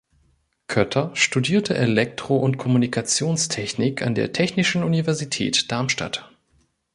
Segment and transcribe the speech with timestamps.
[0.65, 6.27] Kötter studierte Elektro- und Kommunikationstechnik an der Technischen Universität Darmstadt.